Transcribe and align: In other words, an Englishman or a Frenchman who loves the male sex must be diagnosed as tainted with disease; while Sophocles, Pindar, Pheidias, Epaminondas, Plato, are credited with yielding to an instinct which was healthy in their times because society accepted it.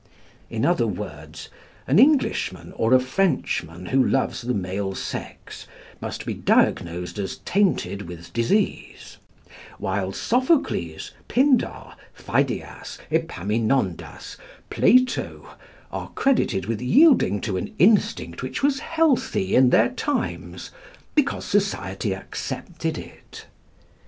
In 0.49 0.65
other 0.65 0.87
words, 0.87 1.47
an 1.85 1.99
Englishman 1.99 2.73
or 2.75 2.95
a 2.95 2.99
Frenchman 2.99 3.85
who 3.85 4.03
loves 4.03 4.41
the 4.41 4.53
male 4.55 4.95
sex 4.95 5.67
must 6.01 6.25
be 6.25 6.33
diagnosed 6.33 7.19
as 7.19 7.37
tainted 7.45 8.07
with 8.07 8.33
disease; 8.33 9.17
while 9.77 10.11
Sophocles, 10.11 11.11
Pindar, 11.27 11.93
Pheidias, 12.15 12.97
Epaminondas, 13.11 14.37
Plato, 14.71 15.47
are 15.91 16.09
credited 16.15 16.65
with 16.65 16.81
yielding 16.81 17.39
to 17.41 17.57
an 17.57 17.71
instinct 17.77 18.41
which 18.41 18.63
was 18.63 18.79
healthy 18.79 19.55
in 19.55 19.69
their 19.69 19.89
times 19.89 20.71
because 21.13 21.45
society 21.45 22.15
accepted 22.15 22.97
it. 22.97 23.45